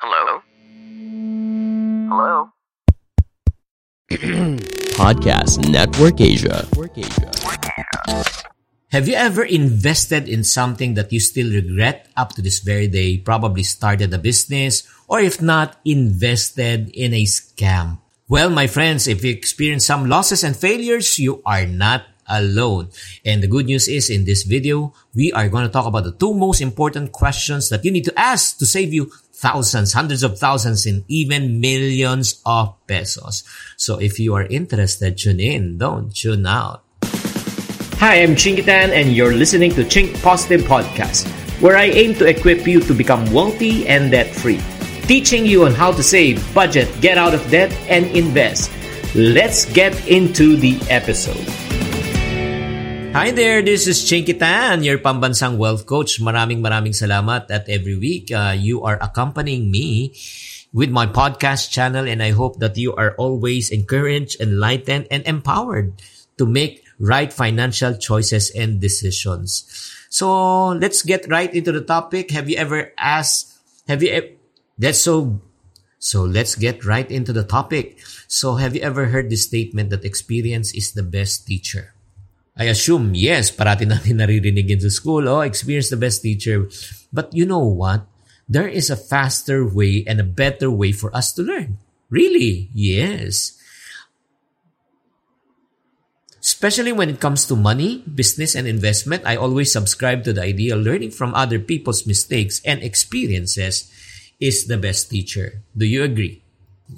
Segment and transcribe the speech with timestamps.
[0.00, 0.40] Hello?
[2.08, 2.48] Hello?
[4.96, 6.64] Podcast Network Asia.
[8.96, 13.18] Have you ever invested in something that you still regret up to this very day?
[13.18, 18.00] Probably started a business, or if not, invested in a scam.
[18.26, 22.88] Well, my friends, if you experience some losses and failures, you are not alone.
[23.24, 26.12] And the good news is in this video, we are going to talk about the
[26.12, 30.38] two most important questions that you need to ask to save you thousands, hundreds of
[30.38, 33.42] thousands, and even millions of pesos.
[33.76, 35.78] So if you are interested, tune in.
[35.78, 36.84] Don't tune out.
[38.00, 41.28] Hi, I'm Chinkitan, and you're listening to Chink Positive Podcast,
[41.60, 44.60] where I aim to equip you to become wealthy and debt free,
[45.04, 48.72] teaching you on how to save, budget, get out of debt, and invest.
[49.14, 51.69] Let's get into the episode.
[53.10, 56.22] Hi there, this is Chinky Tan, your pambansang wealth coach.
[56.22, 60.14] Maraming maraming salamat at every week uh, you are accompanying me
[60.70, 65.98] with my podcast channel and I hope that you are always encouraged, enlightened, and empowered
[66.38, 69.66] to make right financial choices and decisions.
[70.06, 72.30] So let's get right into the topic.
[72.30, 73.58] Have you ever asked,
[73.90, 74.38] have you, e-
[74.78, 75.42] that's so,
[75.98, 77.98] so let's get right into the topic.
[78.30, 81.90] So have you ever heard the statement that experience is the best teacher?
[82.56, 86.68] I assume, yes, parati natin naririnig in the school, oh, experience the best teacher.
[87.12, 88.06] But you know what?
[88.50, 91.78] There is a faster way and a better way for us to learn.
[92.10, 92.68] Really?
[92.74, 93.56] Yes.
[96.40, 100.74] Especially when it comes to money, business, and investment, I always subscribe to the idea
[100.74, 103.92] learning from other people's mistakes and experiences
[104.40, 105.62] is the best teacher.
[105.76, 106.42] Do you agree?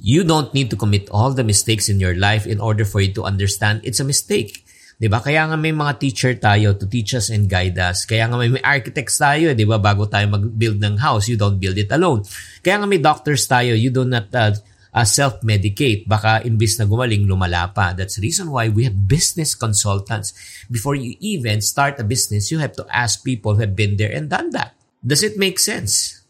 [0.00, 3.12] You don't need to commit all the mistakes in your life in order for you
[3.14, 4.64] to understand it's a mistake.
[4.98, 5.18] 'Di ba?
[5.18, 8.06] Kaya nga may mga teacher tayo to teach us and guide us.
[8.06, 9.82] Kaya nga may, may architects tayo, 'di ba?
[9.82, 12.22] Bago tayo mag-build ng house, you don't build it alone.
[12.62, 14.54] Kaya nga may doctors tayo, you do not uh,
[14.94, 16.06] uh, self-medicate.
[16.06, 17.92] Baka imbis na gumaling, lumala pa.
[17.92, 20.32] That's the reason why we have business consultants.
[20.70, 24.14] Before you even start a business, you have to ask people who have been there
[24.14, 24.78] and done that.
[25.02, 26.22] Does it make sense?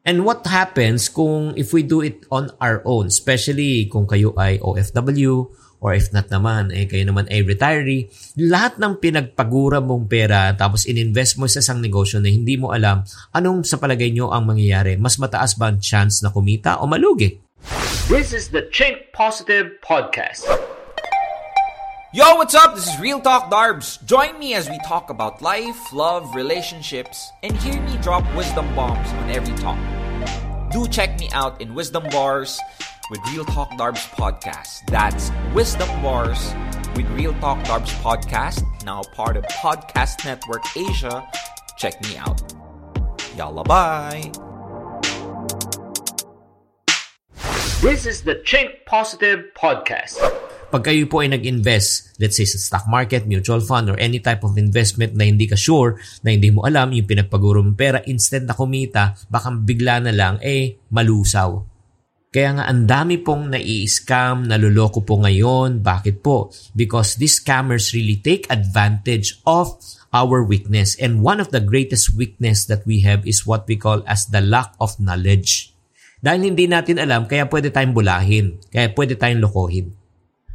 [0.00, 4.56] And what happens kung if we do it on our own, especially kung kayo ay
[4.58, 10.52] OFW or if not naman, eh kayo naman ay retiree, lahat ng pinagpagura mong pera
[10.52, 13.00] tapos ininvest mo sa isang negosyo na hindi mo alam
[13.32, 17.40] anong sa palagay nyo ang mangyayari, mas mataas ba ang chance na kumita o malugi?
[18.12, 20.44] This is the Chink Positive Podcast.
[22.10, 22.74] Yo, what's up?
[22.74, 24.02] This is Real Talk Darbs.
[24.02, 29.06] Join me as we talk about life, love, relationships, and hear me drop wisdom bombs
[29.22, 29.78] on every talk.
[30.74, 32.58] Do check me out in Wisdom Bars
[33.10, 34.86] with Real Talk Darbs podcast.
[34.86, 36.54] That's Wisdom Bars
[36.94, 41.26] with Real Talk Darbs podcast, now part of Podcast Network Asia.
[41.74, 42.38] Check me out.
[43.34, 44.30] Yalla bye.
[47.82, 50.22] This is the Chink Positive Podcast.
[50.70, 54.46] Pag kayo po ay nag-invest, let's say sa stock market, mutual fund, or any type
[54.46, 58.46] of investment na hindi ka sure, na hindi mo alam, yung pinagpaguro mong pera, instead
[58.46, 61.69] na kumita, baka bigla na lang, eh, malusaw.
[62.30, 65.82] Kaya nga ang dami pong nai-scam, naluloko po ngayon.
[65.82, 66.54] Bakit po?
[66.78, 69.74] Because these scammers really take advantage of
[70.14, 70.94] our weakness.
[71.02, 74.38] And one of the greatest weakness that we have is what we call as the
[74.38, 75.74] lack of knowledge.
[76.22, 78.62] Dahil hindi natin alam, kaya pwede tayong bulahin.
[78.70, 79.90] Kaya pwede tayong lokohin.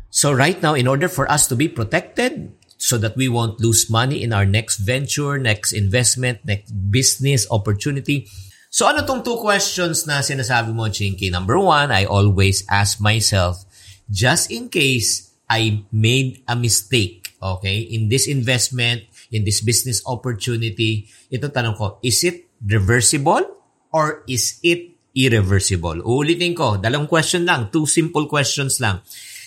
[0.07, 3.89] So right now, in order for us to be protected, so that we won't lose
[3.89, 8.27] money in our next venture, next investment, next business opportunity,
[8.75, 11.31] So ano tong two questions na sinasabi mo, Chinky?
[11.31, 13.63] Number one, I always ask myself,
[14.11, 21.07] just in case I made a mistake, okay, in this investment, in this business opportunity,
[21.31, 23.47] ito tanong ko, is it reversible
[23.95, 26.03] or is it irreversible?
[26.03, 28.99] Uulitin ko, dalawang question lang, two simple questions lang.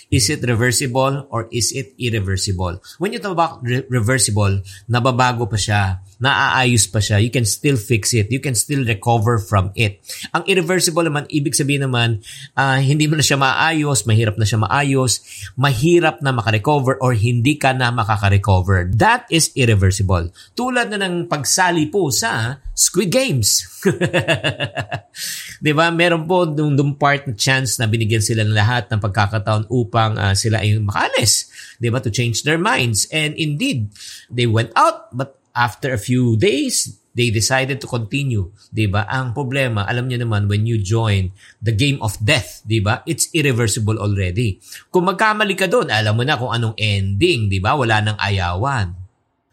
[0.09, 2.81] Is it reversible or is it irreversible?
[2.97, 6.01] When you talk about re- reversible, nababago pa siya.
[6.19, 7.23] Naaayos pa siya.
[7.23, 8.31] You can still fix it.
[8.35, 10.03] You can still recover from it.
[10.35, 12.23] Ang irreversible naman, ibig sabihin naman,
[12.59, 15.23] uh, hindi mo na siya maayos, mahirap na siya maayos,
[15.55, 18.91] mahirap na makarecover or hindi ka na makaka-recover.
[18.99, 20.35] That is irreversible.
[20.59, 23.67] Tulad na ng pagsali po sa Squid Games.
[25.63, 25.91] 'Di ba?
[25.91, 30.15] Meron po nung, nung part na chance na binigyan sila ng lahat ng pagkakataon upang
[30.15, 31.51] uh, sila ay makaalis,
[31.83, 31.99] 'di ba?
[31.99, 33.11] To change their minds.
[33.11, 33.91] And indeed,
[34.31, 39.03] they went out but after a few days, they decided to continue, 'di ba?
[39.11, 43.03] Ang problema, alam niyo naman when you join the game of death, 'di ba?
[43.11, 44.63] It's irreversible already.
[44.95, 47.75] Kung magkamali ka doon, alam mo na kung anong ending, 'di ba?
[47.75, 48.95] Wala nang ayawan.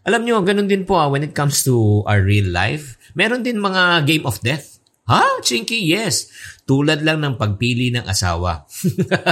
[0.06, 3.01] Alam niyo, ganun din po ah, when it comes to our real life.
[3.18, 4.75] Meron din mga game of death.
[5.06, 5.38] Ha?
[5.46, 6.34] Chinky, yes.
[6.66, 8.66] Tulad lang ng pagpili ng asawa.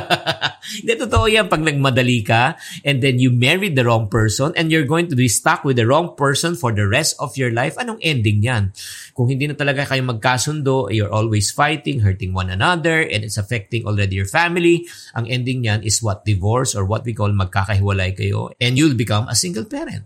[0.77, 1.49] Hindi, totoo yan.
[1.49, 2.53] Pag nagmadali ka
[2.85, 5.89] and then you married the wrong person and you're going to be stuck with the
[5.89, 8.69] wrong person for the rest of your life, anong ending yan?
[9.17, 13.89] Kung hindi na talaga kayo magkasundo, you're always fighting, hurting one another, and it's affecting
[13.89, 14.85] already your family,
[15.17, 16.21] ang ending yan is what?
[16.21, 20.05] Divorce or what we call magkakahiwalay kayo and you'll become a single parent.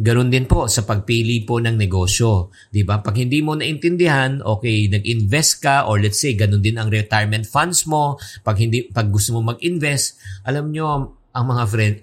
[0.00, 2.48] Ganon din po sa pagpili po ng negosyo.
[2.72, 3.04] 'Di ba?
[3.04, 7.84] Pag hindi mo naintindihan, okay, nag-invest ka or let's say ganon din ang retirement funds
[7.84, 10.16] mo, pag hindi pag gusto mo mag-invest,
[10.48, 11.96] alam nyo ang mga friend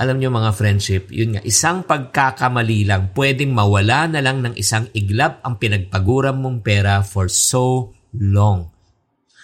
[0.00, 4.88] alam nyo mga friendship, yun nga, isang pagkakamali lang, pwedeng mawala na lang ng isang
[4.96, 8.72] iglap ang pinagpaguran mong pera for so long.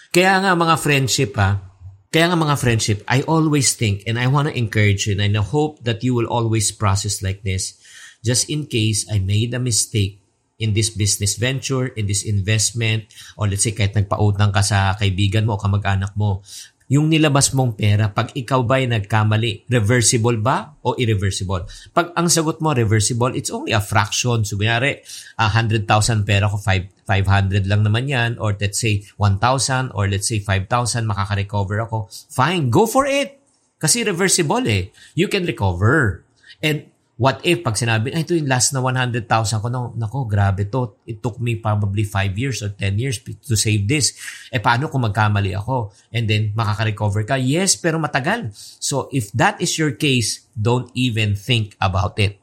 [0.09, 1.66] Kaya nga mga friendship ha,
[2.07, 5.43] kaya nga mga friendship, I always think and I want to encourage you and I
[5.43, 7.75] hope that you will always process like this.
[8.23, 10.23] Just in case I made a mistake
[10.57, 13.05] in this business venture, in this investment,
[13.37, 16.41] or let's say kahit nagpautang ka sa kaibigan mo o kamag-anak mo,
[16.87, 21.67] yung nilabas mong pera, pag ikaw ba ay nagkamali, reversible ba o irreversible?
[21.91, 24.47] Pag ang sagot mo reversible, it's only a fraction.
[24.47, 25.03] So, binari,
[25.35, 25.83] uh, 100,000
[26.23, 31.03] pera ko, 5, 500 lang naman yan, or let's say 1,000, or let's say 5,000,
[31.03, 32.07] makaka-recover ako.
[32.31, 33.35] Fine, go for it!
[33.77, 34.89] Kasi reversible eh.
[35.13, 36.25] You can recover.
[36.63, 39.25] And What if, pag sinabi, ay, ito yung last na 100,000
[39.57, 41.01] ko, no, nako, grabe to.
[41.09, 44.13] It took me probably 5 years or 10 years to save this.
[44.53, 45.89] Eh, paano kung magkamali ako?
[46.13, 47.41] And then, makaka-recover ka?
[47.41, 48.53] Yes, pero matagal.
[48.77, 52.37] So, if that is your case, don't even think about it.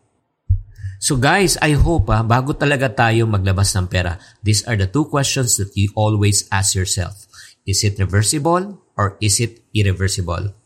[1.05, 5.05] So guys, I hope ah, bago talaga tayo maglabas ng pera, these are the two
[5.05, 7.29] questions that you always ask yourself.
[7.69, 10.57] Is it reversible or is it irreversible?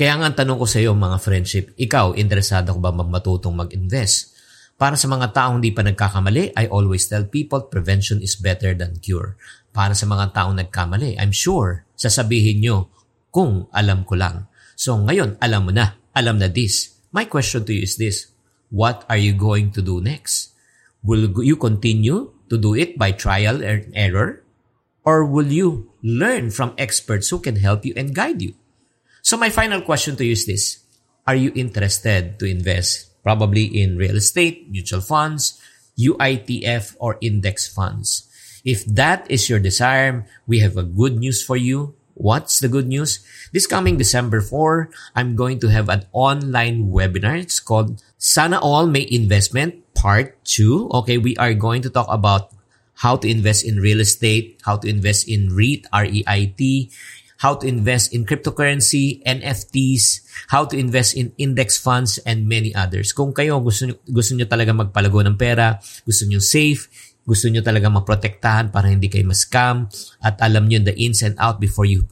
[0.00, 4.32] Kaya nga ang tanong ko sa iyo mga friendship, ikaw, interesado ko ba matutong mag-invest?
[4.80, 8.96] Para sa mga taong hindi pa nagkakamali, I always tell people prevention is better than
[9.04, 9.36] cure.
[9.76, 12.88] Para sa mga taong nagkamali, I'm sure, sasabihin nyo
[13.28, 14.48] kung alam ko lang.
[14.72, 16.96] So ngayon, alam mo na, alam na this.
[17.12, 18.32] My question to you is this,
[18.72, 20.56] what are you going to do next?
[21.04, 24.40] Will you continue to do it by trial and error?
[25.04, 28.56] Or will you learn from experts who can help you and guide you?
[29.22, 30.78] So my final question to you is this.
[31.26, 35.60] Are you interested to invest probably in real estate, mutual funds,
[35.98, 38.26] UITF, or index funds?
[38.64, 41.94] If that is your desire, we have a good news for you.
[42.14, 43.24] What's the good news?
[43.52, 47.40] This coming December 4, I'm going to have an online webinar.
[47.40, 50.90] It's called Sana All May Investment Part 2.
[51.00, 52.52] Okay, we are going to talk about
[53.00, 56.90] how to invest in real estate, how to invest in REIT, R-E-I-T,
[57.40, 60.20] how to invest in cryptocurrency, NFTs,
[60.52, 63.16] how to invest in index funds, and many others.
[63.16, 66.92] Kung kayo gusto nyo, gusto nyo talaga magpalago ng pera, gusto nyo safe,
[67.24, 69.88] gusto nyo talaga maprotektahan para hindi kayo ma-scam,
[70.20, 72.04] at alam nyo the ins and out before you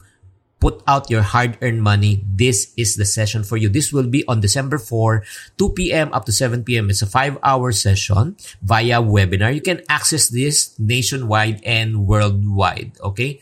[0.59, 3.71] put out your hard-earned money, this is the session for you.
[3.71, 5.23] This will be on December 4,
[5.55, 6.11] 2 p.m.
[6.11, 6.89] up to 7 p.m.
[6.91, 9.55] It's a five-hour session via webinar.
[9.55, 12.99] You can access this nationwide and worldwide.
[12.99, 13.39] Okay?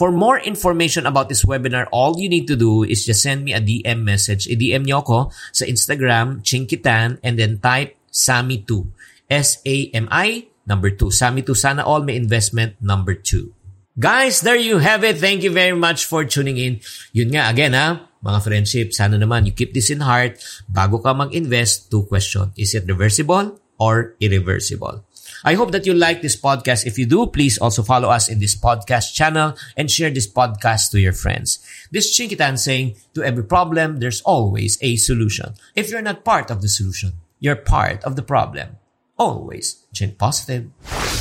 [0.00, 3.52] For more information about this webinar, all you need to do is just send me
[3.52, 4.48] a DM message.
[4.48, 8.88] I-DM nyo ako sa Instagram, Chinkitan, and then type SAMI2.
[9.28, 11.12] S-A-M-I, number 2.
[11.12, 13.52] SAMI2, sana all may investment, number 2.
[14.00, 15.20] Guys, there you have it.
[15.20, 16.80] Thank you very much for tuning in.
[17.12, 20.40] Yun nga, again ha, mga friendship, sana naman you keep this in heart.
[20.64, 22.56] Bago ka mag-invest, two question.
[22.56, 25.04] Is it reversible or irreversible?
[25.44, 26.86] I hope that you like this podcast.
[26.86, 30.90] If you do, please also follow us in this podcast channel and share this podcast
[30.90, 31.58] to your friends.
[31.90, 35.54] This Chinkitan saying, to every problem, there's always a solution.
[35.74, 38.76] If you're not part of the solution, you're part of the problem.
[39.18, 40.70] Always Chink Positive.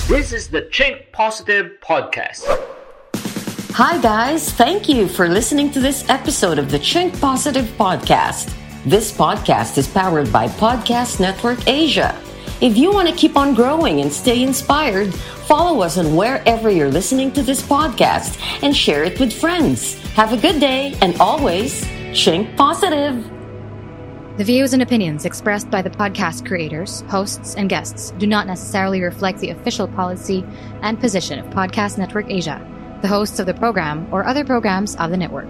[0.07, 2.43] This is the Chink Positive Podcast.
[3.73, 4.51] Hi, guys.
[4.51, 8.53] Thank you for listening to this episode of the Chink Positive Podcast.
[8.85, 12.17] This podcast is powered by Podcast Network Asia.
[12.61, 16.91] If you want to keep on growing and stay inspired, follow us on wherever you're
[16.91, 19.93] listening to this podcast and share it with friends.
[20.15, 23.15] Have a good day and always think positive.
[24.35, 29.01] The views and opinions expressed by the podcast creators, hosts, and guests do not necessarily
[29.01, 30.45] reflect the official policy
[30.81, 32.59] and position of Podcast Network Asia,
[33.01, 35.49] the hosts of the program, or other programs of the network.